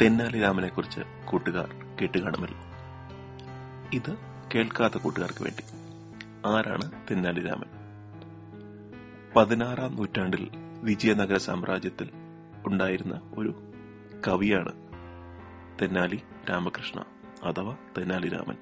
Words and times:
തെന്നാലി 0.00 0.40
രാമനെ 0.40 0.68
കുറിച്ച് 0.68 1.00
കൂട്ടുകാർ 1.24 1.96
കേട്ടുകാണുമല്ലോ. 2.00 2.58
ഇത് 3.92 4.16
കേൾക്കാത്ത 4.54 4.94
കൂട്ടുകാർക്ക് 4.98 5.42
വേണ്ടി. 5.42 5.64
ആരാണ് 6.46 6.92
തെന്നാലി 7.10 7.40
രാമൻ 7.40 7.66
പതിനാറാം 9.36 9.96
നൂറ്റാണ്ടിൽ 9.96 10.50
വിജയനഗര 10.82 11.36
സാമ്രാജ്യത്തിൽ 11.36 12.10
ഉണ്ടായിരുന്ന 12.66 13.20
ഒരു 13.38 13.54
കവിയാണ് 14.28 14.72
തെന്നാലി 15.82 16.22
രാമകൃഷ്ണ 16.50 17.00
അഥവാ 17.44 17.76
തെന്നാലി 17.98 18.28
രാമൻ 18.28 18.56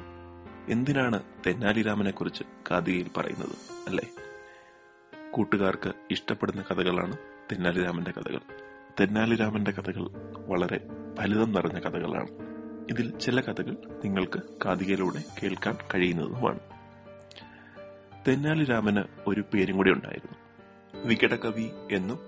എന്തിനാണ് 0.69 1.23
തെന്നാലി 1.47 1.83
രാമനെ 1.83 2.11
കുറിച്ച് 2.11 2.45
കാതികയിൽ 2.71 3.11
പറയുന്നത് 3.17 3.57
അല്ലേ? 3.89 4.05
കൂട്ടുകാർക്ക് 5.31 5.93
ഇഷ്ടപ്പെടുന്ന 6.11 6.63
കഥകളാണ് 6.63 7.17
തെന്നാലി 7.53 7.83
രാമന്റെ 7.83 8.11
കഥകൾ. 8.11 8.41
തെന്നാലി 9.01 9.35
രാമന്റെ 9.37 9.71
കഥകൾ 9.71 10.09
വളരെ 10.47 10.81
ഫലിതം 11.19 11.53
നിറഞ്ഞ 11.53 11.79
കഥകളാണ്. 11.79 12.29
ഇതിൽ 12.91 13.19
ചില 13.19 13.41
കഥകൾ 13.41 13.77
നിങ്ങൾക്ക് 14.05 14.43
കാതികയിലൂടെ 14.65 15.25
കേൾക്കാൻ 15.43 15.77
കഴിയുന്നതുമാണ്. 15.95 16.59
തെന്നാലി 18.29 18.65
രാമന് 18.65 19.03
ഒരു 19.27 19.45
പേരും 19.55 19.77
കൂടി 19.77 19.91
ഉണ്ടായിരുന്നു. 19.91 20.37
വികടകവി 21.05 21.71
എന്നും 21.93 22.19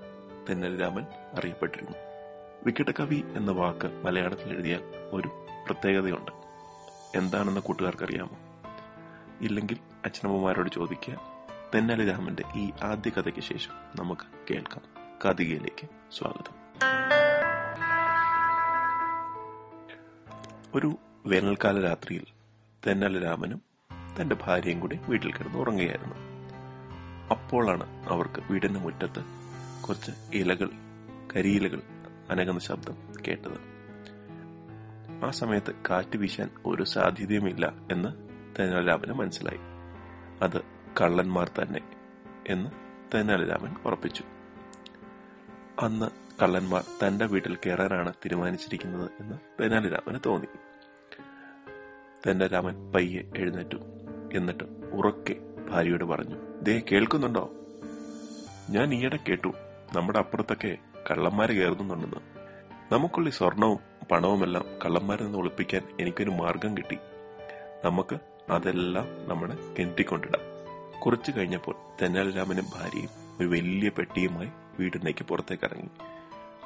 തെന്നാലി 0.50 0.76
രാമൻ 0.76 1.02
അറിയപ്പെട്ടിരുന്നു. 1.34 1.98
വികടകവി 2.66 3.22
എന്ന 3.36 3.50
വാക്ക് 3.52 4.02
മലയാളത്തിൽ 4.06 4.52
എഴുതിയാൽ 4.52 4.82
ഒരു 5.12 5.28
പ്രത്യേകതയുണ്ട്. 5.66 6.30
എന്താണെന്ന് 7.18 7.60
കൂട്ടുകാർക്കറിയാമോ? 7.60 8.38
ഇല്ലെങ്കിൽ 9.40 9.78
അച്ഛനമ്മമാരോട് 10.04 10.70
ചോദിക്കുക 10.70 11.20
തെന്നാലി 11.74 12.08
രാമന്റെ 12.08 12.42
ഈ 12.56 12.70
ആദ്യ 12.82 13.10
കഥയ്ക്ക് 13.10 13.40
ശേഷം 13.40 13.72
നമുക്ക് 13.96 14.52
കേൾക്കാം. 14.52 14.82
കാതികയിലേക്ക് 15.24 15.88
സ്വാഗതം. 16.18 16.59
ഒരു 20.74 20.96
വേനൽക്കാല 21.26 21.80
രാത്രിയിൽ 21.80 22.26
തെന്നല 22.86 23.22
രാമനും 23.22 23.62
തന്റെ 24.20 24.36
ഭാര്യയും 24.42 24.80
കൂടി 24.80 25.00
വീട്ടിൽ 25.08 25.32
കിടന്ന് 25.32 25.58
ഉറങ്ങുകയായിരുന്നു. 25.58 26.14
അപ്പോഴാണ് 27.30 28.08
അവർക്ക് 28.08 28.42
വീടിന്റെ 28.50 28.80
മുറ്റത്ത് 28.80 29.24
കുറച്ച് 29.82 30.12
ഇലകൾ 30.34 30.70
കരിയിലകൾ 31.36 31.82
അനങ്ങുന്ന 32.30 32.60
ശബ്ദം 32.60 32.94
കേട്ടത്. 33.28 33.70
ആ 35.24 35.30
സമയത്ത് 35.30 35.74
കാറ്റ് 35.90 36.16
വീശാൻ 36.16 36.50
ഒരു 36.66 36.82
സാധ്യതയുമില്ല 36.82 37.72
എന്ന് 37.92 38.08
തെനാലിരാമന് 38.58 39.12
മനസ്സിലായി. 39.12 39.58
അത് 40.44 40.62
കള്ളന്മാർ 41.00 41.50
തന്നെ 41.62 41.80
എന്ന് 42.46 42.70
തെന്നലരാമൻ 43.14 43.76
ഉറപ്പിച്ചു. 43.86 44.24
അന്ന് 45.78 46.19
കള്ളന്മാർ 46.42 46.84
തന്റെ 47.06 47.26
വീട്ടിൽ 47.26 47.56
കയറാനാണ് 47.56 48.12
തീരുമാനിച്ചിരിക്കുന്നത് 48.12 49.10
എന്ന് 49.20 49.62
തെനാലിരാമന് 49.62 50.18
തോന്നി. 50.26 50.46
തന്റെ 52.30 52.46
രാമൻ 52.46 52.92
പയ്യെ 52.92 53.22
എഴുന്നേറ്റു. 53.36 53.76
എന്നിട്ട് 54.32 54.64
ഉറക്കെ 54.92 55.34
ഭാര്യയോട് 55.70 56.04
പറഞ്ഞു 56.04 56.36
ദേ 56.62 56.82
കേൾക്കുന്നുണ്ടോ? 56.92 57.52
ഞാൻ 58.70 58.94
ഈയിടെ 58.94 59.18
കേട്ടു 59.28 59.52
നമ്മുടെ 59.96 60.18
അപ്പുറത്തൊക്കെ 60.18 60.78
കള്ളന്മാര് 61.10 61.50
കയറുന്നുണ്ടെന്ന് 61.50 62.20
നമുക്കുള്ള 62.92 63.28
ഈ 63.28 63.32
സ്വർണവും 63.32 63.78
പണവുമെല്ലാം 64.10 64.64
കള്ളന്മാരിൽ 64.84 65.24
നിന്ന് 65.24 65.38
ഒളിപ്പിക്കാൻ 65.38 65.82
എനിക്കൊരു 66.00 66.30
മാർഗം 66.30 66.76
കിട്ടി. 66.76 66.98
നമുക്ക് 67.84 68.18
അതെല്ലാം 68.52 69.28
നമ്മുടെ 69.28 69.56
കിണറ്റിക്കൊണ്ടിടാം. 69.78 70.40
കുറച്ചു 71.00 71.32
കഴിഞ്ഞപ്പോൾ 71.36 71.74
തെന്നാലിരാമനും 72.02 72.64
ഭാര്യയും 72.74 73.10
ഒരു 73.40 73.46
വലിയ 73.46 73.88
പെട്ടിയുമായി 73.88 74.48
വീടിനേക്ക് 74.78 75.24
പുറത്തേക്ക് 75.24 75.64
ഇറങ്ങി. 75.64 75.90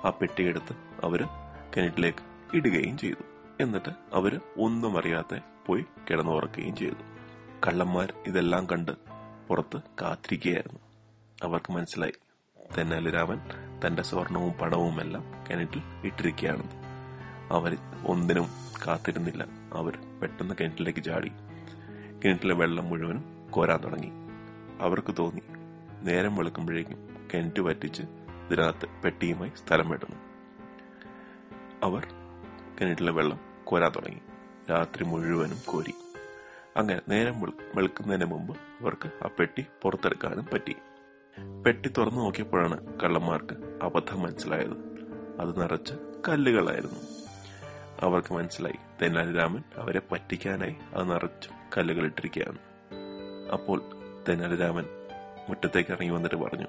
ആ 0.05 0.11
പെട്ടിയെടുത്ത് 0.11 1.05
അവർ 1.05 1.25
കിണറ്റിലേക്ക് 1.77 2.57
ഇടുകയും 2.57 2.99
ചെയ്തു. 2.99 3.25
എന്നിട്ട് 3.61 3.89
അവർ 4.13 4.41
ഒന്നും 4.59 4.99
അറിയാതെ 4.99 5.41
പോയി 5.67 5.85
കിടന്നുറക്കുകയും 6.11 6.77
ചെയ്തു. 6.77 7.03
കള്ളന്മാർ 7.67 8.13
ഇതെല്ലാം 8.27 8.67
കണ്ട് 8.73 8.93
പുറത്ത് 9.49 9.81
കാത്തിരിക്കുകയായിരുന്നു. 10.03 10.81
അവർക്ക് 11.43 11.73
മനസ്സിലായി 11.73 12.13
തെന്നാലിരാമൻ 12.79 13.41
തന്റെ 13.87 14.03
സ്വർണവും 14.03 14.53
പണവും 14.53 15.01
എല്ലാം 15.01 15.25
കിണറ്റിൽ 15.51 15.83
ഇട്ടിരിക്കുകയാണെന്ന് 16.05 16.85
അവർ 17.51 17.77
ഒന്നിനും 18.07 18.47
കാത്തിരുന്നില്ല. 18.87 19.47
അവർ 19.73 19.99
പെട്ടെന്ന് 20.23 20.55
കിണറ്റിലേക്ക് 20.61 21.03
ചാടി. 21.03 21.33
കിണറ്റിലെ 22.25 22.55
വെള്ളം 22.55 22.85
മുഴുവനും 22.85 23.49
കോരാൻ 23.51 23.81
തുടങ്ങി. 23.85 24.11
അവർക്ക് 24.81 25.15
തോന്നി 25.19 25.43
നേരം 26.03 26.37
വെളുക്കുമ്പോഴേക്കും 26.37 27.29
കിണറ്റ് 27.35 27.61
വറ്റിച്ച് 27.61 28.03
ഇതിനകത്ത് 28.51 29.03
പെട്ടിയുമായി 29.03 29.53
സ്ഥലം 29.57 29.91
വിടുന്നു 29.91 30.17
അവർ 31.83 32.07
കിണറ്റിലെ 32.81 33.13
വെള്ളം 33.13 33.41
കോരാൻ 33.65 33.93
തുടങ്ങി. 33.97 34.21
രാത്രി 34.71 35.05
മുഴുവനും 35.05 35.59
കോരി. 35.67 35.95
അങ്ങനെ 36.77 37.01
നേരം 37.09 37.41
വെളുക്കുന്നതിന് 37.75 38.25
മുമ്പ് 38.25 38.57
അവർക്ക് 38.81 39.11
ആ 39.25 39.29
പെട്ടി 39.39 39.67
പുറത്തെടുക്കാനും 39.83 40.47
പറ്റി. 40.53 40.77
പെട്ടി 41.67 41.89
തുറന്നു 41.89 42.21
നോക്കിയപ്പോഴാണ് 42.21 43.01
കള്ളന്മാർക്ക് 43.01 43.55
അബദ്ധം 43.83 44.23
മനസ്സിലായത്. 44.23 44.95
അത് 45.41 45.61
നിറച്ച് 45.61 45.95
കല്ലുകളായിരുന്നു. 46.29 47.01
അവർക്ക് 48.01 48.35
മനസ്സിലായി 48.35 48.79
തെന്നാലിരാമൻ 49.03 49.63
അവരെ 49.77 50.01
പറ്റിക്കാനായി 50.13 50.77
അത് 50.95 51.11
നിറച്ചു 51.11 51.51
കല്ലുകൾ 51.77 52.05
ഇട്ടിരിക്കുകയാണ്. 52.05 52.59
അപ്പോൾ 53.53 53.83
തെന്നാലിരാമൻ 54.29 54.85
മുറ്റത്തേക്ക് 55.49 55.91
ഇറങ്ങി 55.91 56.11
വന്നിട്ട് 56.11 56.37
പറഞ്ഞു 56.37 56.67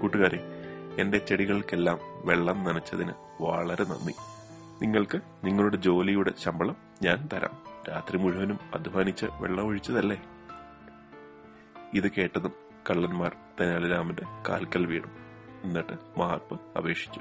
കൂട്ടുകാരെ 0.00 0.57
എന്റെ 0.98 1.18
ചെടികൾക്കെല്ലാം 1.18 1.98
വെള്ളം 2.24 2.64
നനച്ചതിന് 2.64 3.12
വളരെ 3.40 3.84
നന്ദി. 3.84 4.12
നിങ്ങൾക്ക് 4.82 5.20
നിങ്ങളുടെ 5.44 5.76
ജോലിയുടെ 5.76 6.32
ശമ്പളം 6.38 6.76
ഞാൻ 7.02 7.28
തരാം. 7.32 7.82
രാത്രി 7.88 8.18
മുഴുവനും 8.18 8.58
അധ്വാനിച്ച് 8.74 9.26
വെള്ളം 9.26 9.64
ഒഴിച്ചതല്ലേ? 9.64 10.22
ഇത് 11.94 12.10
കേട്ടതും 12.10 12.52
കള്ളന്മാർ 12.90 13.36
തെനാലിരാമന്റെ 13.60 14.22
കാൽക്കൽ 14.48 14.86
വീണു. 14.86 15.06
എന്നിട്ട് 15.64 16.20
മാർപ്പ് 16.20 16.60
അപേക്ഷിച്ചു. 16.76 17.20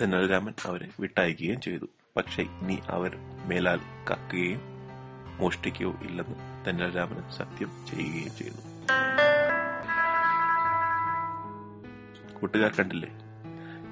തെനാലിരാമൻ 0.00 0.52
അവരെ 0.66 0.88
വിട്ടയക്കുകയും 1.00 1.60
ചെയ്തു. 1.60 1.86
പക്ഷേ 2.16 2.42
ഇനി 2.42 2.78
അവർ 2.88 3.16
മേലാൽ 3.46 3.80
കക്കുകയും 4.10 4.60
മോഷ്ടിക്കുകയോ 5.36 5.90
ഇല്ലെന്ന് 5.90 6.66
തെന്നാലിരാമന് 6.66 7.32
സത്യം 7.32 7.86
ചെയ്യുകയും 7.86 8.36
ചെയ്തു. 8.36 8.74
കൂട്ടുകാർ 12.44 12.72
കണ്ടില്ലേ? 12.78 13.08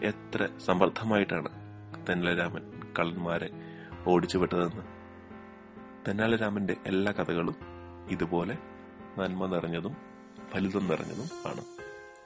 എത്ര 0.04 0.48
സമർത്ഥമായിട്ടാണ് 0.66 1.48
തെന്നാലിരാമൻ 2.08 2.80
കള്ളന്മാരെ 2.98 3.50
ഓടിച്ചു 4.06 4.38
വിട്ടതെന്ന്. 4.38 4.82
തെന്നാലിരാമന്റെ 6.08 6.76
എല്ലാ 6.86 7.12
കഥകളും 7.12 7.54
ഇതുപോലെ 8.10 8.58
നന്മ 9.18 9.46
നിറഞ്ഞതും 9.46 9.96
ഫലിതം 10.50 10.86
നിറഞ്ഞതും 10.86 11.48
ആണ്. 11.48 11.60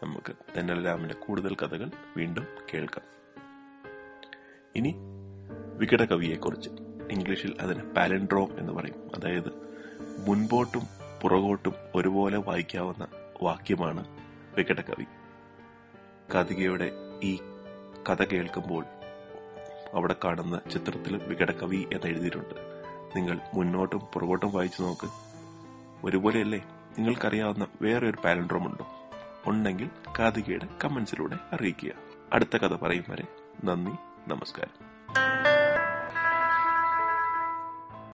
നമുക്ക് 0.02 0.32
തെന്നാലിരാമന്റെ 0.56 1.14
കൂടുതൽ 1.14 1.54
കഥകൾ 1.54 1.90
വീണ്ടും 2.16 2.46
കേൾക്കാം. 2.74 3.04
ഇനി 4.76 4.94
വികട 5.76 6.02
വികടകവിയെക്കുറിച്ച്. 6.02 6.70
ഇംഗ്ലീഷിൽ 7.10 7.56
അതിന് 7.60 7.82
പാലൻഡ്രോം 7.82 8.58
എന്ന് 8.58 8.72
പറയും. 8.72 9.10
അതായത് 9.14 9.76
മുൻപോട്ടും 10.28 10.82
പുറകോട്ടും 11.22 11.72
ഒരുപോലെ 11.94 12.36
വായിക്കാവുന്ന 12.36 13.06
വാക്യമാണ് 13.42 14.04
വികടകവി. 14.56 15.04
കാതികയുടെ 16.34 16.92
ഈ 17.22 17.36
കഥ 18.10 18.24
കേൾക്കുമ്പോൾ 18.24 18.84
അവിടെ 19.94 20.16
കാണുന്ന 20.24 20.60
ചിത്രത്തിൽ 20.70 21.16
വികടകവി 21.16 21.76
എന്ന് 21.76 22.06
എഴുതിയിട്ടുണ്ട്. 22.06 22.54
നിങ്ങൾ 23.16 23.40
മുന്നോട്ടും 23.54 23.98
പുറകോട്ടും 23.98 24.50
വായിച്ചു 24.52 24.82
നോക്ക്. 24.82 25.08
ഒരുപോലെയല്ലേ? 26.06 26.58
നിങ്ങൾക്കറിയാവുന്ന 26.98 27.66
വേറെ 27.82 28.10
ഒരു 28.10 28.16
പാലൻഡ്രോം 28.24 28.66
ഉണ്ടോ? 28.66 28.86
ഉണ്ടെങ്കിൽ 29.46 29.90
കാതികയുടെ 30.18 30.68
കമന്റ്സിലൂടെ 30.84 31.36
അറിയിക്കുക. 31.52 31.92
അടുത്ത 32.32 32.56
കഥ 32.56 32.76
പറയും 32.76 33.04
വരെ 33.08 33.24
നന്ദി 33.64 33.92
നമസ്കാരം. 34.28 34.95